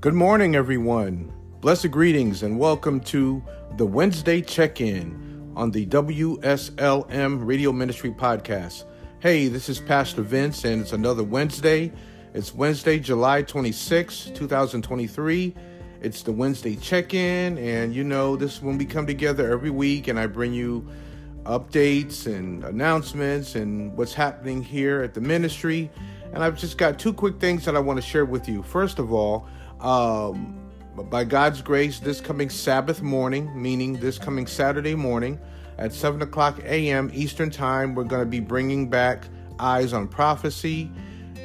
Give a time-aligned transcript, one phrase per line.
[0.00, 1.32] Good morning, everyone.
[1.60, 3.42] Blessed greetings and welcome to
[3.78, 8.84] the Wednesday check in on the WSLM Radio Ministry Podcast.
[9.18, 11.90] Hey, this is Pastor Vince, and it's another Wednesday.
[12.32, 15.56] It's Wednesday, July 26, 2023.
[16.00, 19.70] It's the Wednesday check in, and you know, this is when we come together every
[19.70, 20.88] week and I bring you
[21.42, 25.90] updates and announcements and what's happening here at the ministry.
[26.32, 28.62] And I've just got two quick things that I want to share with you.
[28.62, 29.48] First of all,
[29.80, 30.58] um,
[31.10, 35.38] by God's grace, this coming Sabbath morning, meaning this coming Saturday morning
[35.78, 37.10] at 7 o'clock a.m.
[37.14, 39.28] Eastern Time, we're going to be bringing back
[39.60, 40.90] Eyes on Prophecy.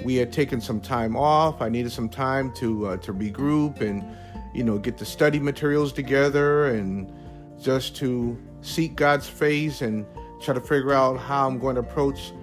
[0.03, 1.61] We had taken some time off.
[1.61, 4.03] I needed some time to uh, to regroup and
[4.53, 7.11] you know get the study materials together and
[7.61, 10.05] just to seek God's face and
[10.41, 12.33] try to figure out how I'm going to approach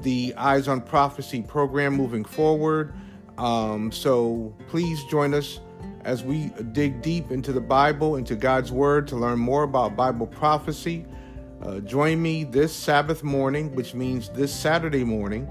[0.00, 2.94] the Eyes on Prophecy program moving forward.
[3.38, 5.60] Um, so please join us
[6.04, 10.26] as we dig deep into the Bible, into God's Word to learn more about Bible
[10.26, 11.04] prophecy.
[11.62, 15.48] Uh, join me this Sabbath morning, which means this Saturday morning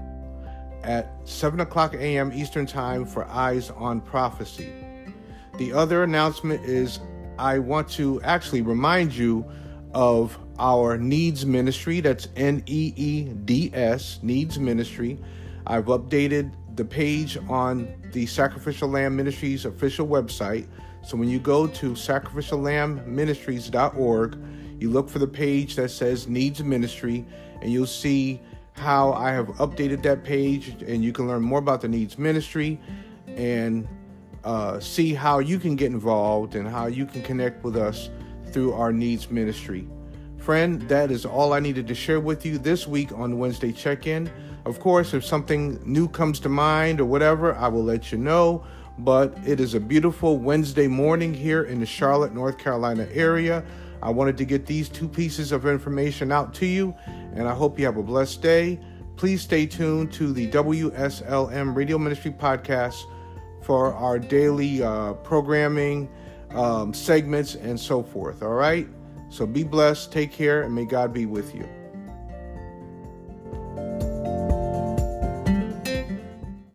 [0.82, 2.32] at 7 o'clock a.m.
[2.32, 4.72] Eastern Time for Eyes on Prophecy.
[5.58, 7.00] The other announcement is
[7.38, 9.44] I want to actually remind you
[9.94, 12.00] of our Needs Ministry.
[12.00, 15.18] That's N E E D S, Needs Ministry.
[15.66, 20.68] I've updated the page on the Sacrificial Lamb Ministries official website.
[21.02, 24.38] So when you go to sacrificiallambministries.org,
[24.78, 27.24] you look for the page that says Needs Ministry,
[27.62, 28.42] and you'll see
[28.74, 32.78] how I have updated that page, and you can learn more about the Needs Ministry
[33.26, 33.88] and
[34.44, 38.10] uh, see how you can get involved and how you can connect with us
[38.52, 39.88] through our Needs Ministry.
[40.46, 44.06] Friend, that is all I needed to share with you this week on Wednesday Check
[44.06, 44.30] In.
[44.64, 48.64] Of course, if something new comes to mind or whatever, I will let you know.
[48.96, 53.64] But it is a beautiful Wednesday morning here in the Charlotte, North Carolina area.
[54.00, 56.94] I wanted to get these two pieces of information out to you,
[57.34, 58.78] and I hope you have a blessed day.
[59.16, 63.02] Please stay tuned to the WSLM Radio Ministry podcast
[63.62, 66.08] for our daily uh, programming,
[66.50, 68.44] um, segments, and so forth.
[68.44, 68.86] All right?
[69.28, 71.68] So be blessed, take care, and may God be with you.